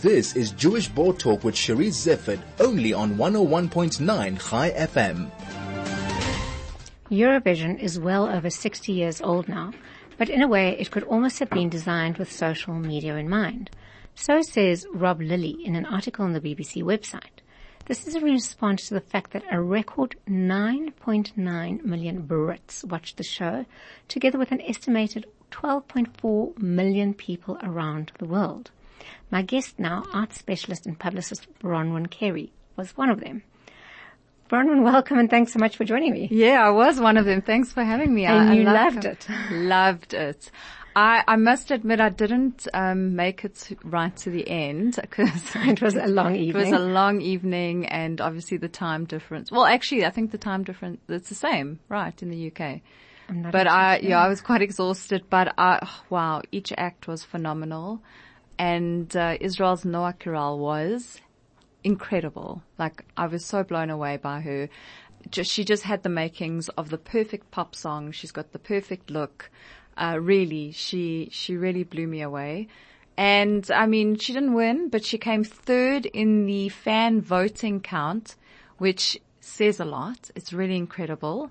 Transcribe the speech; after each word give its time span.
This 0.00 0.36
is 0.36 0.52
Jewish 0.52 0.86
Board 0.86 1.18
Talk 1.18 1.42
with 1.42 1.56
Charisse 1.56 2.06
Zeifert, 2.06 2.38
only 2.60 2.92
on 2.92 3.16
101.9 3.16 4.48
Chai 4.48 4.70
FM. 4.70 5.28
Eurovision 7.10 7.76
is 7.80 7.98
well 7.98 8.28
over 8.28 8.48
60 8.48 8.92
years 8.92 9.20
old 9.20 9.48
now, 9.48 9.72
but 10.16 10.28
in 10.28 10.40
a 10.40 10.46
way 10.46 10.76
it 10.78 10.92
could 10.92 11.02
almost 11.02 11.40
have 11.40 11.50
been 11.50 11.68
designed 11.68 12.16
with 12.16 12.30
social 12.30 12.74
media 12.74 13.16
in 13.16 13.28
mind. 13.28 13.70
So 14.14 14.40
says 14.40 14.86
Rob 14.94 15.20
Lilly 15.20 15.58
in 15.64 15.74
an 15.74 15.84
article 15.84 16.24
on 16.24 16.32
the 16.32 16.40
BBC 16.40 16.84
website. 16.84 17.42
This 17.86 18.06
is 18.06 18.14
in 18.14 18.22
response 18.22 18.86
to 18.86 18.94
the 18.94 19.00
fact 19.00 19.32
that 19.32 19.42
a 19.50 19.60
record 19.60 20.14
9.9 20.28 21.84
million 21.84 22.22
Brits 22.22 22.84
watched 22.84 23.16
the 23.16 23.24
show, 23.24 23.66
together 24.06 24.38
with 24.38 24.52
an 24.52 24.60
estimated 24.60 25.26
12.4 25.50 26.56
million 26.56 27.14
people 27.14 27.58
around 27.64 28.12
the 28.20 28.26
world. 28.26 28.70
My 29.30 29.42
guest 29.42 29.78
now, 29.78 30.04
art 30.12 30.32
specialist 30.32 30.86
and 30.86 30.98
publicist 30.98 31.46
Bronwen 31.60 32.10
Carey, 32.10 32.52
was 32.76 32.96
one 32.96 33.10
of 33.10 33.20
them. 33.20 33.42
Bronwen, 34.50 34.82
welcome 34.82 35.18
and 35.18 35.28
thanks 35.28 35.52
so 35.52 35.58
much 35.58 35.76
for 35.76 35.84
joining 35.84 36.12
me. 36.12 36.28
Yeah, 36.30 36.64
I 36.66 36.70
was 36.70 36.98
one 36.98 37.18
of 37.18 37.26
them. 37.26 37.42
Thanks 37.42 37.70
for 37.70 37.84
having 37.84 38.14
me. 38.14 38.24
And 38.24 38.50
I, 38.50 38.54
you 38.54 38.66
I 38.66 38.72
loved 38.72 39.04
it. 39.04 39.26
it. 39.28 39.50
Loved 39.52 40.14
it. 40.14 40.50
I, 40.96 41.22
I 41.28 41.36
must 41.36 41.70
admit 41.70 42.00
I 42.00 42.08
didn't 42.08 42.66
um, 42.74 43.14
make 43.14 43.44
it 43.44 43.68
right 43.84 44.16
to 44.16 44.30
the 44.30 44.48
end 44.48 44.98
because 45.00 45.42
It 45.54 45.82
was 45.82 45.94
a 45.94 46.06
long 46.06 46.34
evening. 46.34 46.48
it 46.66 46.72
was 46.72 46.80
a 46.80 46.84
long 46.84 47.20
evening 47.20 47.86
and 47.86 48.20
obviously 48.20 48.56
the 48.56 48.68
time 48.68 49.04
difference. 49.04 49.52
Well, 49.52 49.66
actually, 49.66 50.06
I 50.06 50.10
think 50.10 50.32
the 50.32 50.38
time 50.38 50.64
difference 50.64 51.00
it's 51.08 51.28
the 51.28 51.34
same, 51.34 51.78
right, 51.88 52.20
in 52.22 52.30
the 52.30 52.46
UK. 52.50 52.80
I'm 53.28 53.42
not 53.42 53.52
But 53.52 53.68
I, 53.68 54.00
sure. 54.00 54.08
yeah, 54.08 54.18
I 54.24 54.28
was 54.28 54.40
quite 54.40 54.62
exhausted. 54.62 55.24
But 55.28 55.54
I, 55.58 55.78
oh, 55.82 56.02
wow, 56.08 56.42
each 56.50 56.72
act 56.76 57.06
was 57.06 57.22
phenomenal, 57.22 58.02
and 58.58 59.16
uh, 59.16 59.36
Israel's 59.40 59.84
Noa 59.84 60.14
Kirel 60.18 60.58
was 60.58 61.20
incredible. 61.84 62.62
Like 62.78 63.04
I 63.16 63.26
was 63.26 63.44
so 63.44 63.62
blown 63.62 63.90
away 63.90 64.16
by 64.16 64.40
her. 64.40 64.68
Just, 65.30 65.50
she 65.50 65.64
just 65.64 65.82
had 65.82 66.02
the 66.02 66.08
makings 66.08 66.68
of 66.70 66.90
the 66.90 66.98
perfect 66.98 67.50
pop 67.50 67.74
song. 67.74 68.12
She's 68.12 68.32
got 68.32 68.52
the 68.52 68.58
perfect 68.58 69.10
look. 69.10 69.50
Uh, 69.96 70.18
really, 70.20 70.70
she 70.72 71.28
she 71.32 71.56
really 71.56 71.82
blew 71.82 72.06
me 72.06 72.22
away. 72.22 72.68
And 73.16 73.68
I 73.72 73.86
mean, 73.86 74.16
she 74.16 74.32
didn't 74.32 74.54
win, 74.54 74.90
but 74.90 75.04
she 75.04 75.18
came 75.18 75.42
third 75.42 76.06
in 76.06 76.46
the 76.46 76.68
fan 76.68 77.20
voting 77.20 77.80
count, 77.80 78.36
which 78.78 79.20
says 79.40 79.80
a 79.80 79.84
lot. 79.84 80.30
It's 80.36 80.52
really 80.52 80.76
incredible. 80.76 81.50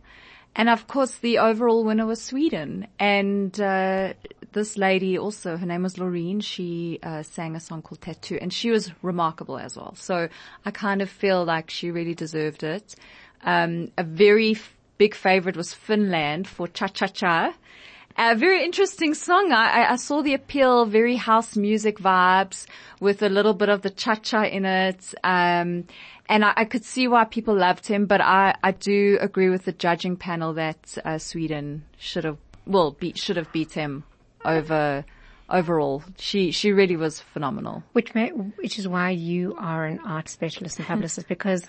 And 0.57 0.69
of 0.69 0.87
course, 0.87 1.19
the 1.19 1.37
overall 1.37 1.83
winner 1.83 2.07
was 2.07 2.19
Sweden. 2.19 2.87
And 2.97 3.57
uh, 3.61 4.13
this 4.53 4.75
lady 4.75 5.15
also, 5.15 5.55
her 5.55 5.65
name 5.67 5.83
was 5.83 5.97
Loreen. 5.97 6.41
She 6.41 6.97
uh, 7.03 7.21
sang 7.21 7.55
a 7.55 7.59
song 7.59 7.83
called 7.83 8.01
Tattoo, 8.01 8.39
and 8.41 8.51
she 8.51 8.71
was 8.71 8.91
remarkable 9.03 9.59
as 9.59 9.77
well. 9.77 9.93
So 9.95 10.27
I 10.65 10.71
kind 10.71 11.03
of 11.03 11.11
feel 11.11 11.45
like 11.45 11.69
she 11.69 11.91
really 11.91 12.15
deserved 12.15 12.63
it. 12.63 12.95
Um, 13.43 13.91
a 13.99 14.03
very 14.03 14.53
f- 14.53 14.75
big 14.97 15.13
favorite 15.13 15.55
was 15.55 15.75
Finland 15.75 16.47
for 16.47 16.67
Cha 16.67 16.87
Cha 16.87 17.05
Cha. 17.05 17.53
A 18.19 18.35
very 18.35 18.63
interesting 18.63 19.13
song. 19.13 19.51
I, 19.51 19.91
I- 19.91 19.95
saw 19.95 20.23
the 20.23 20.33
appeal, 20.33 20.85
very 20.85 21.15
house 21.17 21.55
music 21.55 21.99
vibes 21.99 22.65
with 22.99 23.21
a 23.21 23.29
little 23.29 23.53
bit 23.53 23.69
of 23.69 23.83
the 23.83 23.91
cha-cha 23.91 24.43
in 24.43 24.65
it. 24.65 25.13
Um, 25.23 25.85
and 26.27 26.43
I, 26.43 26.53
I 26.57 26.65
could 26.65 26.83
see 26.83 27.07
why 27.07 27.25
people 27.25 27.55
loved 27.55 27.85
him, 27.85 28.07
but 28.07 28.19
I, 28.19 28.55
I 28.63 28.71
do 28.71 29.19
agree 29.21 29.49
with 29.49 29.65
the 29.65 29.71
judging 29.71 30.17
panel 30.17 30.53
that 30.53 30.97
uh, 31.05 31.19
Sweden 31.19 31.83
should 31.99 32.23
have, 32.23 32.37
well, 32.65 32.91
beat, 32.91 33.19
should 33.19 33.37
have 33.37 33.51
beat 33.51 33.73
him 33.73 34.03
over, 34.43 35.05
overall. 35.49 36.03
She, 36.17 36.51
she 36.51 36.71
really 36.71 36.95
was 36.95 37.19
phenomenal. 37.19 37.83
Which 37.93 38.13
may, 38.13 38.29
which 38.29 38.77
is 38.77 38.87
why 38.87 39.11
you 39.11 39.55
are 39.57 39.85
an 39.85 39.99
art 40.05 40.29
specialist 40.29 40.77
and 40.79 40.87
publicist 40.87 41.27
because 41.29 41.65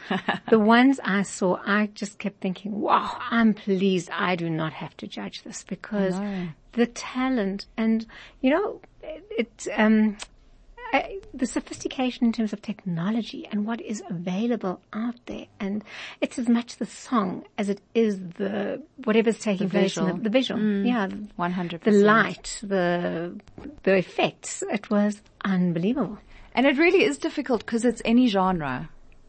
the 0.51 0.59
ones 0.59 1.01
I 1.05 1.23
saw, 1.23 1.59
I 1.65 1.87
just 1.95 2.19
kept 2.19 2.41
thinking, 2.41 2.81
wow, 2.81 3.17
I'm 3.31 3.55
pleased 3.55 4.11
I 4.13 4.37
do 4.37 4.51
not 4.51 4.73
have 4.73 4.97
to 4.99 5.07
judge 5.07 5.43
this 5.43 5.65
because 5.65 6.15
the 6.73 6.87
talent 6.87 7.67
and, 7.77 8.07
you 8.41 8.51
know, 8.51 8.81
it, 9.03 9.67
um, 9.77 10.17
uh, 10.93 11.03
the 11.35 11.47
sophistication 11.47 12.27
in 12.27 12.33
terms 12.33 12.53
of 12.53 12.63
technology 12.63 13.47
and 13.51 13.67
what 13.67 13.81
is 13.81 14.03
available 14.09 14.81
out 14.93 15.17
there. 15.27 15.47
And 15.61 15.85
it's 16.21 16.39
as 16.39 16.49
much 16.49 16.77
the 16.77 16.87
song 16.87 17.45
as 17.57 17.69
it 17.69 17.81
is 17.95 18.19
the, 18.37 18.83
whatever's 19.05 19.39
taking 19.39 19.71
place 19.71 19.97
in 19.97 20.07
the, 20.07 20.13
the 20.15 20.31
visual. 20.31 20.61
Yeah. 20.85 21.09
100%. 21.39 21.83
The 21.83 21.91
light, 21.91 22.59
the, 22.63 23.39
the 23.83 23.97
effects. 23.97 24.63
It 24.71 24.91
was 24.91 25.21
unbelievable. 25.45 26.19
And 26.55 26.67
it 26.67 26.77
really 26.79 27.05
is 27.05 27.19
difficult 27.19 27.65
because 27.65 27.85
it's 27.85 28.03
any 28.05 28.27
genre. 28.27 28.89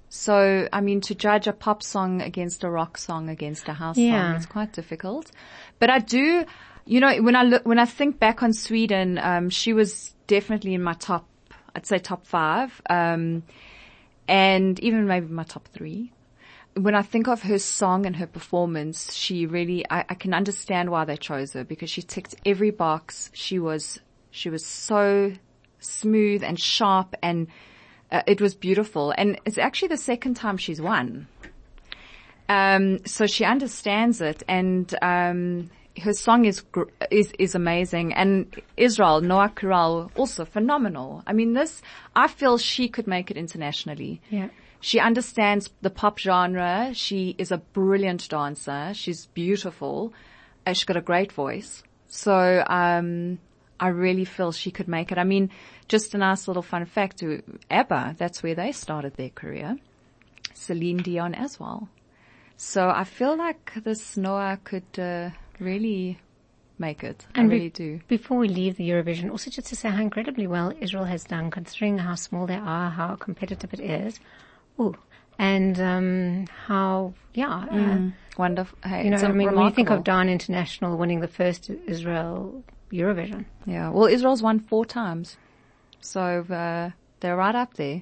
So, 0.09 0.67
I 0.73 0.81
mean, 0.81 1.01
to 1.01 1.13
judge 1.15 1.45
a 1.45 1.53
pop 1.53 1.83
song 1.83 2.21
against 2.21 2.63
a 2.63 2.69
rock 2.69 2.97
song 2.97 3.29
against 3.29 3.67
a 3.69 3.73
house 3.73 3.97
Yeah. 3.97 4.29
song, 4.29 4.35
it's 4.37 4.45
quite 4.47 4.73
difficult. 4.73 5.29
But 5.77 5.91
I 5.91 5.99
do, 5.99 6.45
you 6.85 6.99
know, 6.99 7.15
when 7.21 7.35
I 7.35 7.43
look, 7.43 7.65
when 7.65 7.77
I 7.77 7.85
think 7.85 8.17
back 8.17 8.41
on 8.41 8.53
Sweden, 8.53 9.19
um, 9.19 9.49
she 9.51 9.73
was 9.73 10.15
definitely 10.25 10.73
in 10.73 10.81
my 10.81 10.93
top, 10.93 11.27
I'd 11.75 11.85
say 11.85 11.99
top 11.99 12.25
five, 12.25 12.81
um, 12.89 13.43
and 14.27 14.79
even 14.79 15.07
maybe 15.07 15.27
my 15.27 15.43
top 15.43 15.67
three. 15.67 16.11
When 16.75 16.95
I 16.95 17.01
think 17.01 17.27
of 17.27 17.41
her 17.43 17.59
song 17.59 18.05
and 18.05 18.15
her 18.17 18.27
performance, 18.27 19.13
she 19.13 19.45
really, 19.45 19.85
I, 19.89 20.05
I 20.09 20.13
can 20.13 20.33
understand 20.33 20.91
why 20.91 21.03
they 21.03 21.17
chose 21.17 21.53
her 21.53 21.63
because 21.63 21.89
she 21.89 22.01
ticked 22.01 22.35
every 22.45 22.69
box. 22.69 23.31
She 23.33 23.59
was, 23.59 23.99
she 24.31 24.49
was 24.49 24.65
so 24.65 25.33
smooth 25.79 26.43
and 26.43 26.59
sharp 26.59 27.15
and 27.23 27.47
uh, 28.11 28.21
it 28.27 28.39
was 28.39 28.53
beautiful. 28.53 29.13
And 29.17 29.39
it's 29.45 29.57
actually 29.57 29.89
the 29.89 29.97
second 29.97 30.35
time 30.35 30.57
she's 30.57 30.79
won. 30.79 31.27
Um, 32.47 33.05
so 33.05 33.25
she 33.25 33.45
understands 33.45 34.21
it 34.21 34.43
and, 34.47 34.93
um, 35.01 35.71
her 35.99 36.13
song 36.13 36.45
is, 36.45 36.63
is, 37.11 37.31
is 37.37 37.55
amazing. 37.55 38.13
And 38.13 38.61
Israel, 38.77 39.21
Noa 39.21 39.49
Kirel, 39.49 40.09
also 40.15 40.45
phenomenal. 40.45 41.23
I 41.27 41.33
mean, 41.33 41.53
this, 41.53 41.81
I 42.15 42.27
feel 42.27 42.57
she 42.57 42.87
could 42.87 43.07
make 43.07 43.29
it 43.31 43.37
internationally. 43.37 44.21
Yeah. 44.29 44.49
She 44.81 44.99
understands 44.99 45.69
the 45.81 45.89
pop 45.89 46.19
genre. 46.19 46.91
She 46.93 47.35
is 47.37 47.51
a 47.51 47.57
brilliant 47.57 48.29
dancer. 48.29 48.93
She's 48.93 49.25
beautiful. 49.27 50.13
Uh, 50.65 50.73
she's 50.73 50.85
got 50.85 50.97
a 50.97 51.01
great 51.01 51.31
voice. 51.31 51.83
So, 52.07 52.63
um, 52.67 53.39
I 53.79 53.89
really 53.89 54.25
feel 54.25 54.51
she 54.51 54.71
could 54.71 54.87
make 54.87 55.11
it. 55.11 55.17
I 55.17 55.23
mean, 55.23 55.51
just 55.87 56.13
a 56.13 56.17
nice 56.17 56.47
little 56.47 56.63
fun 56.63 56.85
fact 56.85 57.17
to 57.19 57.41
ABBA, 57.71 58.15
that's 58.17 58.43
where 58.43 58.55
they 58.55 58.71
started 58.71 59.15
their 59.15 59.29
career. 59.29 59.77
Celine 60.53 60.97
Dion 60.97 61.33
as 61.33 61.59
well. 61.59 61.87
So 62.57 62.89
I 62.89 63.05
feel 63.05 63.37
like 63.37 63.71
this 63.83 64.17
Noah 64.17 64.59
could, 64.63 64.99
uh, 64.99 65.29
really 65.59 66.19
make 66.77 67.03
it. 67.03 67.25
I 67.35 67.39
And 67.41 67.49
be- 67.49 67.55
really 67.55 67.69
do. 67.69 67.99
Before 68.07 68.37
we 68.37 68.47
leave 68.47 68.77
the 68.77 68.89
Eurovision, 68.89 69.29
also 69.31 69.49
just 69.51 69.67
to 69.67 69.75
say 69.75 69.89
how 69.89 70.01
incredibly 70.01 70.47
well 70.47 70.73
Israel 70.79 71.05
has 71.05 71.23
done, 71.23 71.51
considering 71.51 71.97
how 71.97 72.15
small 72.15 72.47
they 72.47 72.55
are, 72.55 72.89
how 72.89 73.15
competitive 73.15 73.73
it 73.73 73.79
is. 73.79 74.19
Ooh. 74.79 74.95
And 75.37 75.79
um, 75.79 76.47
how, 76.67 77.13
yeah, 77.33 77.65
uh, 77.71 78.09
Wonderful. 78.37 78.77
Hey, 78.83 79.05
you 79.05 79.09
know, 79.09 79.17
I 79.17 79.31
mean, 79.31 79.53
when 79.53 79.65
you 79.65 79.71
think 79.71 79.89
of 79.89 79.99
remarkable. 79.99 80.03
Dana 80.03 80.31
International 80.31 80.97
winning 80.97 81.19
the 81.21 81.27
first 81.27 81.69
Israel 81.87 82.63
Eurovision, 82.91 83.45
Yeah. 83.65 83.89
Well, 83.89 84.07
Israel's 84.07 84.41
won 84.41 84.59
four 84.59 84.85
times. 84.85 85.37
So, 86.01 86.21
uh, 86.21 86.91
they're 87.19 87.35
right 87.35 87.55
up 87.55 87.73
there. 87.75 88.01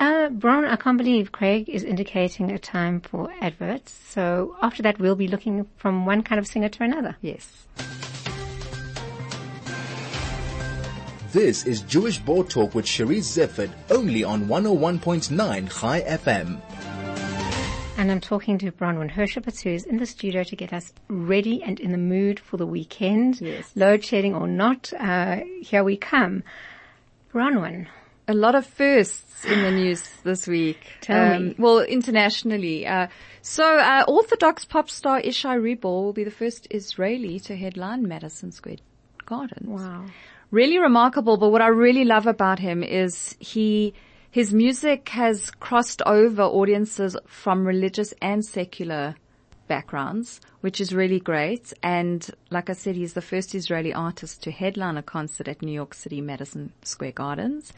Uh, 0.00 0.28
Bron, 0.28 0.64
I 0.64 0.76
can't 0.76 0.96
believe 0.96 1.32
Craig 1.32 1.68
is 1.68 1.82
indicating 1.82 2.52
a 2.52 2.58
time 2.58 3.00
for 3.00 3.32
adverts. 3.40 3.92
So 3.92 4.56
after 4.62 4.82
that, 4.82 5.00
we'll 5.00 5.16
be 5.16 5.26
looking 5.26 5.66
from 5.76 6.06
one 6.06 6.22
kind 6.22 6.38
of 6.38 6.46
singer 6.46 6.68
to 6.68 6.84
another. 6.84 7.16
Yes. 7.20 7.66
This 11.32 11.66
is 11.66 11.82
Jewish 11.82 12.18
Board 12.18 12.48
Talk 12.48 12.74
with 12.74 12.86
Charisse 12.86 13.36
Zeifert, 13.36 13.70
only 13.90 14.24
on 14.24 14.46
101.9 14.46 15.80
Chai 15.80 16.00
FM. 16.02 16.60
And 17.98 18.12
I'm 18.12 18.20
talking 18.20 18.56
to 18.58 18.70
Bronwen 18.70 19.10
Hirshowitz, 19.10 19.62
who 19.62 19.70
is 19.70 19.84
in 19.84 19.98
the 19.98 20.06
studio 20.06 20.44
to 20.44 20.54
get 20.54 20.72
us 20.72 20.92
ready 21.08 21.60
and 21.64 21.80
in 21.80 21.90
the 21.90 21.98
mood 21.98 22.38
for 22.38 22.56
the 22.56 22.66
weekend. 22.66 23.40
Yes. 23.40 23.72
Load 23.74 24.04
shedding 24.04 24.34
or 24.36 24.46
not, 24.46 24.92
uh, 24.98 25.40
here 25.60 25.82
we 25.82 25.96
come. 25.96 26.44
Bronwyn, 27.34 27.88
A 28.28 28.34
lot 28.34 28.54
of 28.54 28.66
firsts 28.66 29.44
in 29.46 29.62
the 29.62 29.70
news 29.70 30.02
this 30.22 30.46
week. 30.46 30.80
Tell 31.00 31.40
me. 31.40 31.54
Well, 31.58 31.80
internationally. 31.80 32.86
Uh, 32.86 33.08
so, 33.40 33.64
uh, 33.64 34.04
Orthodox 34.06 34.66
pop 34.66 34.90
star 34.90 35.20
Ishay 35.22 35.58
Ribo 35.58 35.84
will 35.84 36.12
be 36.12 36.24
the 36.24 36.30
first 36.30 36.68
Israeli 36.70 37.40
to 37.40 37.56
headline 37.56 38.06
Madison 38.06 38.52
Square 38.52 38.76
Gardens. 39.24 39.66
wow. 39.66 40.04
really 40.50 40.78
remarkable. 40.78 41.38
But 41.38 41.50
what 41.50 41.62
I 41.62 41.68
really 41.68 42.04
love 42.04 42.26
about 42.26 42.58
him 42.58 42.82
is 42.82 43.34
he, 43.40 43.94
his 44.30 44.52
music 44.52 45.08
has 45.08 45.50
crossed 45.50 46.02
over 46.02 46.42
audiences 46.42 47.16
from 47.26 47.66
religious 47.66 48.12
and 48.20 48.44
secular 48.44 49.14
backgrounds, 49.68 50.40
which 50.62 50.80
is 50.80 50.92
really 50.92 51.20
great. 51.20 51.72
And 51.82 52.28
like 52.50 52.68
I 52.68 52.72
said, 52.72 52.96
he's 52.96 53.12
the 53.12 53.22
first 53.22 53.54
Israeli 53.54 53.94
artist 53.94 54.42
to 54.42 54.50
headline 54.50 54.96
a 54.96 55.02
concert 55.02 55.46
at 55.46 55.62
New 55.62 55.72
York 55.72 55.94
City 55.94 56.20
Madison 56.20 56.72
Square 56.82 57.12
Gardens. 57.12 57.72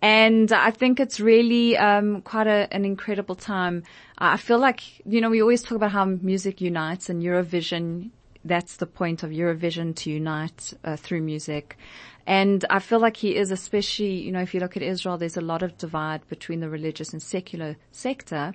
And 0.00 0.52
I 0.52 0.70
think 0.70 1.00
it's 1.00 1.18
really 1.18 1.76
um, 1.76 2.22
quite 2.22 2.46
a, 2.46 2.68
an 2.70 2.84
incredible 2.84 3.34
time. 3.34 3.82
I 4.18 4.36
feel 4.36 4.58
like 4.58 5.04
you 5.04 5.20
know 5.20 5.30
we 5.30 5.42
always 5.42 5.62
talk 5.62 5.76
about 5.76 5.90
how 5.90 6.04
music 6.04 6.60
unites 6.60 7.08
and 7.08 7.22
Eurovision. 7.22 8.10
That's 8.44 8.76
the 8.76 8.86
point 8.86 9.22
of 9.24 9.30
Eurovision 9.30 9.96
to 9.96 10.10
unite 10.10 10.72
uh, 10.84 10.96
through 10.96 11.22
music. 11.22 11.76
And 12.26 12.64
I 12.70 12.78
feel 12.78 13.00
like 13.00 13.16
he 13.16 13.34
is, 13.34 13.50
especially 13.50 14.20
you 14.20 14.30
know 14.30 14.40
if 14.40 14.54
you 14.54 14.60
look 14.60 14.76
at 14.76 14.82
Israel, 14.82 15.18
there's 15.18 15.36
a 15.36 15.40
lot 15.42 15.62
of 15.62 15.76
divide 15.78 16.26
between 16.28 16.60
the 16.60 16.70
religious 16.70 17.12
and 17.12 17.20
secular 17.20 17.76
sector. 17.90 18.52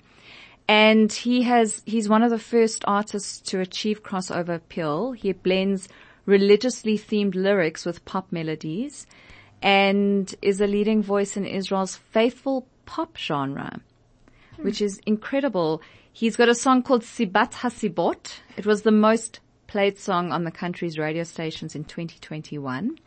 And 0.66 1.12
he 1.12 1.42
has, 1.42 1.84
he's 1.86 2.07
one 2.07 2.24
of 2.24 2.30
the 2.30 2.39
first 2.39 2.86
artists 2.88 3.42
to 3.51 3.60
achieve 3.60 4.01
crossover 4.01 4.56
appeal. 4.56 5.12
He 5.12 5.34
blends 5.34 5.89
religiously 6.25 6.98
themed 6.98 7.36
lyrics 7.36 7.86
with 7.86 8.06
pop 8.06 8.31
melodies 8.31 9.06
and 9.63 10.36
is 10.42 10.60
a 10.60 10.68
leading 10.68 11.01
voice 11.01 11.38
in 11.38 11.45
Israel's 11.45 11.95
faithful 11.95 12.68
pop 12.86 13.18
genre, 13.18 13.80
which 14.57 14.81
is 14.81 15.00
incredible. 15.06 15.81
He's 16.12 16.36
got 16.36 16.50
a 16.50 16.56
song 16.56 16.83
called 16.83 17.01
Sibat 17.01 17.54
Hasibot. 17.54 18.42
It 18.57 18.65
was 18.65 18.81
the 18.81 18.92
most 18.92 19.39
played 19.68 19.98
song 19.98 20.33
on 20.33 20.44
the 20.44 20.51
country's 20.51 21.00
radio 21.00 21.24
stations 21.24 21.75
in 21.75 21.86
2021. 21.86 23.00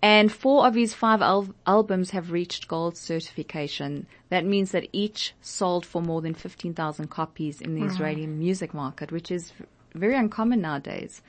And 0.00 0.30
four 0.30 0.64
of 0.64 0.76
his 0.76 0.94
five 0.94 1.20
al- 1.20 1.52
albums 1.66 2.10
have 2.10 2.30
reached 2.30 2.68
gold 2.68 2.96
certification. 2.96 4.06
That 4.28 4.46
means 4.46 4.70
that 4.70 4.88
each 4.92 5.34
sold 5.40 5.84
for 5.84 6.00
more 6.00 6.22
than 6.22 6.34
15,000 6.34 7.08
copies 7.08 7.60
in 7.60 7.74
the 7.74 7.84
Israeli 7.84 8.28
music 8.28 8.72
market, 8.72 9.10
which 9.10 9.32
is 9.32 9.52
very 9.94 10.14
uncommon 10.14 10.60
nowadays. 10.60 11.20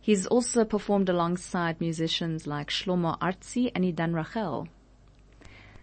He's 0.00 0.26
also 0.26 0.64
performed 0.64 1.08
alongside 1.08 1.80
musicians 1.80 2.46
like 2.46 2.70
Shlomo 2.70 3.18
Artzi 3.18 3.70
and 3.74 3.84
Idan 3.84 4.12
Raichel. 4.12 4.68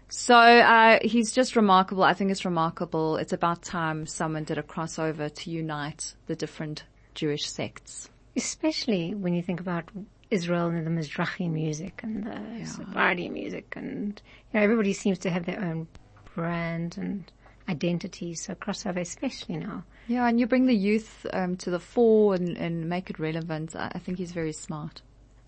So 0.08 0.34
uh, 0.34 0.98
he's 1.02 1.32
just 1.32 1.54
remarkable. 1.54 2.02
I 2.02 2.14
think 2.14 2.30
it's 2.30 2.44
remarkable. 2.44 3.16
It's 3.16 3.32
about 3.32 3.62
time 3.62 4.06
someone 4.06 4.44
did 4.44 4.58
a 4.58 4.62
crossover 4.62 5.32
to 5.32 5.50
unite 5.50 6.14
the 6.26 6.34
different 6.34 6.84
Jewish 7.14 7.48
sects. 7.48 8.08
Especially 8.34 9.14
when 9.14 9.34
you 9.34 9.42
think 9.42 9.60
about 9.60 9.90
Israel 10.30 10.68
and 10.68 10.86
the 10.86 10.90
Mizrahi 10.90 11.50
music 11.50 12.00
and 12.02 12.24
the 12.24 12.58
yeah. 12.58 12.64
Sephardi 12.64 13.28
music 13.28 13.74
and 13.76 14.20
you 14.52 14.58
know, 14.58 14.64
everybody 14.64 14.92
seems 14.92 15.18
to 15.20 15.30
have 15.30 15.44
their 15.46 15.60
own 15.60 15.88
brand 16.34 16.96
and 16.96 17.30
identity. 17.68 18.34
So 18.34 18.54
crossover, 18.54 19.00
especially 19.00 19.56
now. 19.58 19.84
Yeah, 20.08 20.26
and 20.26 20.40
you 20.40 20.46
bring 20.46 20.66
the 20.66 20.74
youth 20.74 21.26
um, 21.34 21.56
to 21.58 21.70
the 21.70 21.78
fore 21.78 22.34
and, 22.34 22.56
and, 22.56 22.88
make 22.88 23.10
it 23.10 23.18
relevant. 23.18 23.76
I 23.76 23.98
think 23.98 24.16
he's 24.16 24.32
very 24.32 24.54
smart. 24.54 25.02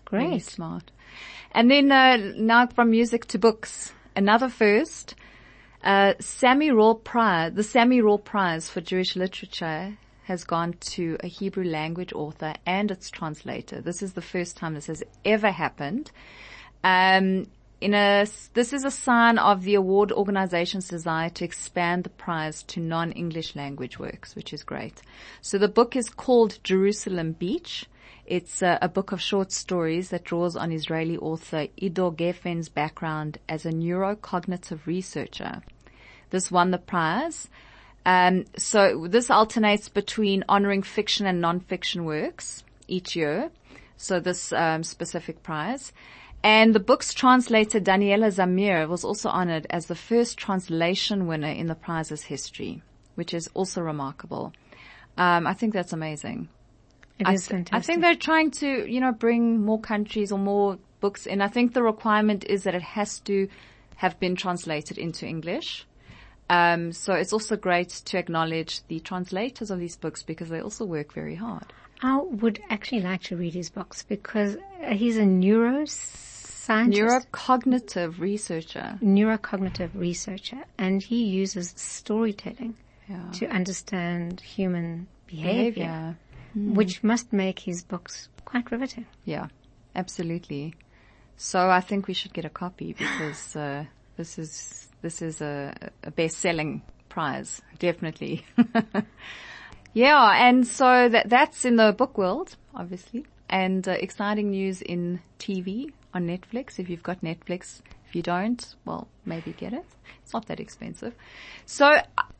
Great. 0.05 0.25
Really 0.25 0.39
smart. 0.39 0.91
And 1.51 1.69
then 1.69 1.91
uh, 1.91 2.17
now 2.37 2.67
from 2.67 2.91
music 2.91 3.25
to 3.27 3.39
books, 3.39 3.91
another 4.15 4.49
first. 4.49 5.15
Uh, 5.83 6.13
Sami 6.19 6.69
Rohr 6.69 7.03
Prize, 7.03 7.53
the 7.53 7.63
Sami 7.63 8.01
Rohr 8.01 8.23
Prize 8.23 8.69
for 8.69 8.81
Jewish 8.81 9.15
Literature 9.15 9.97
has 10.25 10.43
gone 10.43 10.73
to 10.79 11.17
a 11.21 11.27
Hebrew 11.27 11.63
language 11.63 12.13
author 12.13 12.53
and 12.65 12.91
its 12.91 13.09
translator. 13.09 13.81
This 13.81 14.03
is 14.03 14.13
the 14.13 14.21
first 14.21 14.57
time 14.57 14.75
this 14.75 14.85
has 14.85 15.03
ever 15.25 15.49
happened. 15.49 16.11
Um, 16.83 17.47
in 17.81 17.95
a, 17.95 18.27
this 18.53 18.73
is 18.73 18.85
a 18.85 18.91
sign 18.91 19.39
of 19.39 19.63
the 19.63 19.73
award 19.73 20.11
organization's 20.11 20.87
desire 20.87 21.29
to 21.31 21.43
expand 21.43 22.03
the 22.03 22.09
prize 22.11 22.61
to 22.63 22.79
non-English 22.79 23.55
language 23.55 23.97
works, 23.97 24.35
which 24.35 24.53
is 24.53 24.61
great. 24.61 25.01
So 25.41 25.57
the 25.57 25.67
book 25.67 25.95
is 25.95 26.09
called 26.09 26.59
Jerusalem 26.63 27.31
Beach. 27.33 27.87
It's 28.27 28.61
a, 28.61 28.77
a 28.83 28.87
book 28.87 29.11
of 29.11 29.19
short 29.19 29.51
stories 29.51 30.09
that 30.09 30.23
draws 30.23 30.55
on 30.55 30.71
Israeli 30.71 31.17
author 31.17 31.67
Ido 31.75 32.11
Gefen's 32.11 32.69
background 32.69 33.39
as 33.49 33.65
a 33.65 33.71
neurocognitive 33.71 34.85
researcher. 34.85 35.63
This 36.29 36.51
won 36.51 36.69
the 36.69 36.77
prize. 36.77 37.49
Um, 38.05 38.45
so 38.57 39.07
this 39.07 39.31
alternates 39.31 39.89
between 39.89 40.43
honoring 40.47 40.83
fiction 40.83 41.25
and 41.25 41.41
non-fiction 41.41 42.05
works 42.05 42.63
each 42.87 43.15
year. 43.15 43.49
So 43.97 44.19
this 44.19 44.53
um, 44.53 44.83
specific 44.83 45.41
prize. 45.41 45.93
And 46.43 46.73
the 46.73 46.79
book's 46.79 47.13
translator, 47.13 47.79
Daniela 47.79 48.31
Zamir, 48.31 48.87
was 48.87 49.03
also 49.03 49.29
honored 49.29 49.67
as 49.69 49.85
the 49.85 49.95
first 49.95 50.37
translation 50.37 51.27
winner 51.27 51.49
in 51.49 51.67
the 51.67 51.75
prize's 51.75 52.23
history, 52.23 52.81
which 53.15 53.33
is 53.33 53.49
also 53.53 53.81
remarkable. 53.81 54.53
Um, 55.17 55.45
I 55.45 55.53
think 55.53 55.73
that's 55.73 55.93
amazing. 55.93 56.49
It 57.19 57.27
I, 57.27 57.33
is 57.33 57.47
fantastic. 57.47 57.75
I 57.75 57.81
think 57.81 58.01
they're 58.01 58.15
trying 58.15 58.51
to, 58.51 58.91
you 58.91 58.99
know, 58.99 59.11
bring 59.11 59.61
more 59.61 59.79
countries 59.79 60.31
or 60.31 60.39
more 60.39 60.79
books 60.99 61.27
in. 61.27 61.41
I 61.41 61.47
think 61.47 61.73
the 61.73 61.83
requirement 61.83 62.43
is 62.45 62.63
that 62.63 62.73
it 62.73 62.81
has 62.81 63.19
to 63.21 63.47
have 63.97 64.19
been 64.19 64.35
translated 64.35 64.97
into 64.97 65.27
English. 65.27 65.85
Um, 66.49 66.91
so 66.91 67.13
it's 67.13 67.31
also 67.31 67.55
great 67.55 67.89
to 67.89 68.17
acknowledge 68.17 68.85
the 68.87 68.99
translators 68.99 69.69
of 69.69 69.79
these 69.79 69.95
books 69.95 70.23
because 70.23 70.49
they 70.49 70.59
also 70.59 70.85
work 70.85 71.13
very 71.13 71.35
hard. 71.35 71.71
I 72.01 72.17
would 72.17 72.59
actually 72.69 73.01
like 73.01 73.21
to 73.23 73.37
read 73.37 73.53
his 73.53 73.69
books 73.69 74.03
because 74.03 74.57
he's 74.91 75.17
a 75.17 75.25
neuroscientist. 76.67 77.27
Neurocognitive 77.31 78.19
researcher. 78.19 78.99
Neurocognitive 79.01 79.89
researcher. 79.93 80.63
And 80.77 81.01
he 81.01 81.23
uses 81.25 81.73
storytelling 81.77 82.75
Yeah. 83.09 83.29
to 83.33 83.47
understand 83.47 84.39
human 84.41 85.07
behavior, 85.27 86.15
Behavior. 86.53 86.73
which 86.73 87.03
must 87.03 87.33
make 87.33 87.59
his 87.59 87.83
books 87.83 88.29
quite 88.45 88.71
riveting. 88.71 89.05
Yeah, 89.25 89.47
absolutely. 89.95 90.75
So 91.37 91.69
I 91.69 91.81
think 91.81 92.07
we 92.07 92.13
should 92.13 92.33
get 92.33 92.45
a 92.45 92.49
copy 92.49 92.93
because 92.93 93.55
uh, 93.55 93.85
this 94.17 94.37
is 94.37 94.87
this 95.01 95.21
is 95.21 95.41
a, 95.41 95.73
a 96.03 96.11
best-selling 96.11 96.83
prize, 97.09 97.61
definitely. 97.79 98.45
yeah, 99.93 100.47
and 100.47 100.67
so 100.67 101.09
that 101.09 101.29
that's 101.29 101.65
in 101.65 101.75
the 101.77 101.91
book 101.93 102.17
world, 102.17 102.55
obviously, 102.75 103.25
and 103.49 103.87
uh, 103.87 103.91
exciting 103.93 104.51
news 104.51 104.81
in 104.81 105.19
TV 105.39 105.91
on 106.13 106.27
Netflix. 106.27 106.79
If 106.79 106.89
you've 106.89 107.03
got 107.03 107.21
Netflix, 107.21 107.81
if 108.07 108.15
you 108.15 108.21
don't, 108.21 108.75
well, 108.85 109.07
maybe 109.25 109.53
get 109.53 109.73
it. 109.73 109.85
It's 110.23 110.33
not 110.33 110.47
that 110.47 110.59
expensive. 110.59 111.15
So 111.65 111.85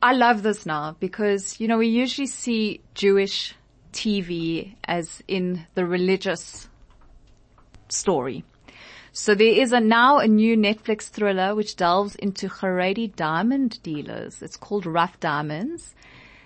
I- 0.02 0.14
love 0.14 0.44
this 0.44 0.66
now 0.66 0.96
because 1.00 1.60
you 1.60 1.68
know 1.68 1.78
we 1.78 1.88
usually 1.88 2.28
see 2.28 2.82
Jewish 2.94 3.56
TV 3.94 4.76
as 4.84 5.24
in 5.28 5.66
the 5.76 5.86
religious 5.86 6.68
story. 7.90 8.44
So 9.14 9.36
there 9.36 9.48
is 9.48 9.74
a 9.74 9.80
now 9.80 10.20
a 10.20 10.28
new 10.28 10.56
Netflix 10.56 11.10
thriller 11.10 11.54
which 11.54 11.76
delves 11.76 12.16
into 12.16 12.48
Haredi 12.48 13.14
diamond 13.16 13.82
dealers. 13.84 14.42
It's 14.42 14.56
called 14.56 14.86
Rough 14.86 15.20
Diamonds. 15.20 15.96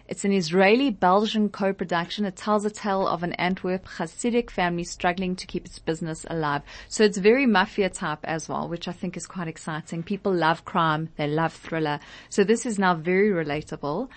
It's 0.08 0.24
an 0.24 0.34
Israeli-Belgian 0.34 1.50
co-production. 1.50 2.26
It 2.26 2.36
tells 2.36 2.64
a 2.64 2.70
tale 2.70 3.08
of 3.08 3.24
an 3.24 3.34
Antwerp 3.34 3.88
Hasidic 3.88 4.52
family 4.52 4.84
struggling 4.84 5.36
to 5.36 5.48
keep 5.48 5.66
its 5.66 5.80
business 5.80 6.26
alive. 6.30 6.62
So 6.90 7.04
it's 7.04 7.18
very 7.18 7.48
mafia 7.48 7.90
type 7.90 8.20
as 8.24 8.48
well, 8.48 8.68
which 8.68 8.88
I 8.88 8.92
think 8.92 9.18
is 9.18 9.26
quite 9.26 9.48
exciting. 9.48 10.04
People 10.04 10.32
love 10.32 10.64
crime. 10.64 11.10
They 11.18 11.28
love 11.28 11.54
thriller. 11.54 12.00
So 12.30 12.44
this 12.44 12.68
is 12.68 12.78
now 12.78 12.94
very 12.94 13.30
relatable. 13.30 14.10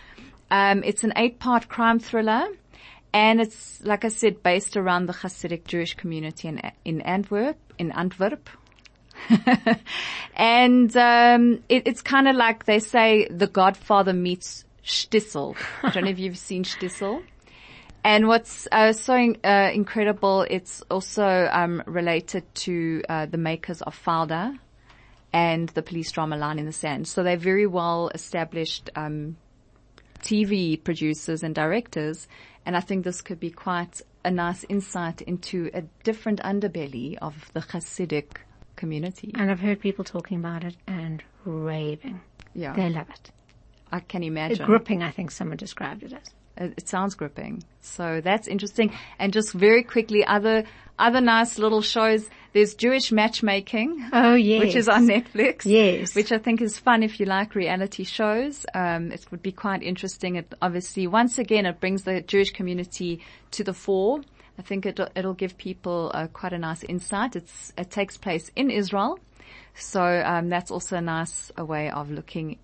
Um, 0.50 0.82
it's 0.84 1.04
an 1.04 1.14
eight-part 1.16 1.68
crime 1.68 2.00
thriller. 2.00 2.48
And 3.14 3.40
it's, 3.40 3.82
like 3.82 4.04
I 4.04 4.08
said, 4.08 4.42
based 4.42 4.76
around 4.76 5.06
the 5.06 5.14
Hasidic 5.14 5.64
Jewish 5.64 5.94
community 5.94 6.48
in, 6.48 6.60
in 6.84 7.00
Antwerp, 7.00 7.56
in 7.78 7.92
Antwerp. 7.92 8.50
and, 10.36 10.94
um, 10.94 11.64
it, 11.70 11.86
it's 11.86 12.02
kind 12.02 12.28
of 12.28 12.36
like 12.36 12.66
they 12.66 12.78
say 12.78 13.26
the 13.30 13.46
Godfather 13.46 14.12
meets 14.12 14.66
Shtisel. 14.88 15.54
I 15.82 15.90
don't 15.90 16.04
know 16.04 16.10
if 16.10 16.18
you've 16.18 16.38
seen 16.38 16.64
Shtisel. 16.64 17.22
And 18.02 18.26
what's 18.26 18.66
uh, 18.72 18.92
so 18.92 19.34
uh, 19.44 19.70
incredible, 19.74 20.46
it's 20.48 20.82
also 20.90 21.48
um, 21.52 21.82
related 21.86 22.44
to 22.66 23.02
uh, 23.08 23.26
the 23.26 23.36
makers 23.36 23.82
of 23.82 23.94
Fauda 23.94 24.58
and 25.32 25.68
the 25.70 25.82
police 25.82 26.10
drama 26.10 26.36
Line 26.36 26.58
in 26.58 26.64
the 26.64 26.72
Sand. 26.72 27.06
So 27.06 27.22
they're 27.22 27.36
very 27.36 27.66
well 27.66 28.10
established 28.14 28.88
um, 28.96 29.36
TV 30.20 30.82
producers 30.82 31.42
and 31.42 31.54
directors, 31.54 32.26
and 32.64 32.74
I 32.74 32.80
think 32.80 33.04
this 33.04 33.20
could 33.20 33.38
be 33.38 33.50
quite 33.50 34.00
a 34.24 34.30
nice 34.30 34.64
insight 34.68 35.20
into 35.20 35.70
a 35.74 35.82
different 36.02 36.40
underbelly 36.40 37.18
of 37.18 37.50
the 37.52 37.60
Hasidic 37.60 38.38
community. 38.76 39.32
And 39.34 39.50
I've 39.50 39.60
heard 39.60 39.80
people 39.80 40.04
talking 40.04 40.38
about 40.38 40.64
it 40.64 40.76
and 40.86 41.22
raving. 41.44 42.20
Yeah, 42.54 42.72
They 42.72 42.88
love 42.88 43.10
it. 43.10 43.30
I 43.90 44.00
can 44.00 44.22
imagine. 44.22 44.66
Gripping, 44.66 45.02
I 45.02 45.10
think 45.10 45.30
someone 45.30 45.56
described 45.56 46.02
it 46.02 46.12
as. 46.12 46.34
It, 46.60 46.88
sounds 46.88 47.14
gripping. 47.14 47.62
So 47.80 48.20
that's 48.22 48.48
interesting. 48.48 48.92
And 49.18 49.32
just 49.32 49.52
very 49.52 49.82
quickly, 49.82 50.24
other 50.24 50.64
other 50.98 51.20
nice 51.20 51.58
little 51.58 51.82
shows. 51.82 52.28
There's 52.52 52.74
Jewish 52.74 53.12
matchmaking. 53.12 54.08
Oh, 54.12 54.34
yes. 54.34 54.60
Which 54.64 54.74
is 54.74 54.88
on 54.88 55.06
Netflix. 55.06 55.64
Yes. 55.64 56.16
Which 56.16 56.32
I 56.32 56.38
think 56.38 56.60
is 56.60 56.76
fun 56.76 57.04
if 57.04 57.20
you 57.20 57.26
like 57.26 57.54
reality 57.54 58.02
shows. 58.02 58.66
Um, 58.74 59.12
it 59.12 59.24
would 59.30 59.42
be 59.42 59.52
quite 59.52 59.82
interesting. 59.84 60.36
It 60.36 60.52
obviously, 60.60 61.06
once 61.06 61.38
again, 61.38 61.66
it 61.66 61.78
brings 61.78 62.02
the 62.02 62.20
Jewish 62.22 62.50
community 62.50 63.20
to 63.52 63.62
the 63.62 63.74
fore. 63.74 64.22
I 64.58 64.62
think 64.62 64.86
it'll, 64.86 65.08
it'll 65.14 65.34
give 65.34 65.56
people 65.56 66.10
uh, 66.12 66.26
quite 66.26 66.52
a 66.52 66.58
nice 66.58 66.82
insight. 66.82 67.36
It's, 67.36 67.72
it 67.78 67.92
takes 67.92 68.16
place 68.16 68.50
in 68.56 68.70
Israel. 68.70 69.20
So, 69.74 70.02
um, 70.02 70.48
that's 70.48 70.72
also 70.72 70.96
a 70.96 71.00
nice 71.00 71.52
a 71.56 71.64
way 71.64 71.90
of 71.90 72.10
looking 72.10 72.58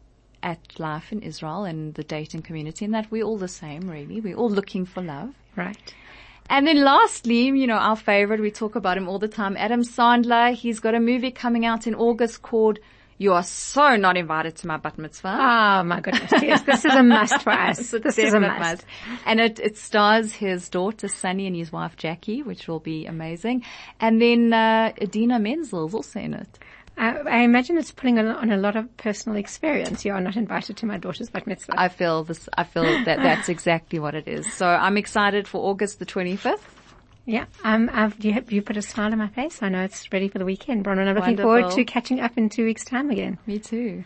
at 0.44 0.78
life 0.78 1.10
in 1.10 1.22
Israel 1.22 1.64
and 1.64 1.94
the 1.94 2.04
dating 2.04 2.42
community 2.42 2.84
and 2.84 2.94
that 2.94 3.10
we're 3.10 3.24
all 3.24 3.38
the 3.38 3.48
same 3.48 3.88
really. 3.88 4.20
We're 4.20 4.36
all 4.36 4.50
looking 4.50 4.84
for 4.84 5.02
love. 5.02 5.34
Right. 5.56 5.94
And 6.50 6.66
then 6.66 6.84
lastly, 6.84 7.46
you 7.46 7.66
know, 7.66 7.78
our 7.78 7.96
favorite, 7.96 8.40
we 8.40 8.50
talk 8.50 8.76
about 8.76 8.98
him 8.98 9.08
all 9.08 9.18
the 9.18 9.28
time, 9.28 9.56
Adam 9.56 9.82
Sandler. 9.82 10.54
He's 10.54 10.78
got 10.78 10.94
a 10.94 11.00
movie 11.00 11.30
coming 11.30 11.64
out 11.64 11.86
in 11.86 11.94
August 11.94 12.42
called 12.42 12.78
You 13.16 13.32
Are 13.32 13.42
So 13.42 13.96
Not 13.96 14.18
Invited 14.18 14.56
to 14.56 14.66
My 14.66 14.76
Bat 14.76 14.98
Mitzvah. 14.98 15.38
Oh 15.40 15.84
my 15.84 16.00
goodness, 16.00 16.30
yes. 16.42 16.60
This 16.60 16.84
is 16.84 16.94
a 16.94 17.02
must 17.02 17.40
for 17.40 17.50
us. 17.50 17.78
This 18.02 18.18
is 18.18 18.34
a 18.34 18.40
definite 18.40 18.58
must. 18.58 18.84
And 19.24 19.40
it, 19.40 19.58
it 19.58 19.78
stars 19.78 20.34
his 20.34 20.68
daughter 20.68 21.08
Sunny 21.08 21.46
and 21.46 21.56
his 21.56 21.72
wife 21.72 21.96
Jackie, 21.96 22.42
which 22.42 22.68
will 22.68 22.80
be 22.80 23.06
amazing. 23.06 23.64
And 23.98 24.20
then, 24.20 24.52
uh, 24.52 24.92
Idina 25.00 25.38
Menzel 25.38 25.86
is 25.86 25.94
also 25.94 26.20
in 26.20 26.34
it. 26.34 26.58
I, 26.96 27.16
I 27.18 27.38
imagine 27.38 27.76
it's 27.78 27.90
pulling 27.92 28.18
on, 28.18 28.26
on 28.26 28.50
a 28.50 28.56
lot 28.56 28.76
of 28.76 28.96
personal 28.96 29.36
experience. 29.38 30.04
You 30.04 30.12
are 30.12 30.20
not 30.20 30.36
invited 30.36 30.76
to 30.78 30.86
my 30.86 30.98
daughter's 30.98 31.28
bat 31.30 31.46
mitzvah. 31.46 31.74
I 31.76 31.88
feel 31.88 32.24
this, 32.24 32.48
I 32.56 32.64
feel 32.64 32.84
that 32.84 33.04
that's 33.22 33.48
exactly 33.48 33.98
what 33.98 34.14
it 34.14 34.28
is. 34.28 34.52
So 34.52 34.66
I'm 34.66 34.96
excited 34.96 35.48
for 35.48 35.68
August 35.68 35.98
the 35.98 36.06
25th. 36.06 36.60
yeah, 37.26 37.46
um, 37.64 37.90
I've, 37.92 38.22
you, 38.24 38.42
you 38.48 38.62
put 38.62 38.76
a 38.76 38.82
smile 38.82 39.10
on 39.12 39.18
my 39.18 39.28
face. 39.28 39.62
I 39.62 39.68
know 39.70 39.82
it's 39.82 40.12
ready 40.12 40.28
for 40.28 40.38
the 40.38 40.44
weekend, 40.44 40.84
Bronwen. 40.84 41.08
I'm 41.08 41.14
looking 41.16 41.36
Wonderful. 41.36 41.52
forward 41.52 41.70
to 41.72 41.84
catching 41.84 42.20
up 42.20 42.36
in 42.36 42.48
two 42.48 42.64
weeks' 42.64 42.84
time 42.84 43.10
again. 43.10 43.38
Me 43.46 43.58
too. 43.58 44.04